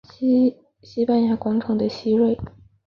[0.81, 2.35] 西班牙广场的西端。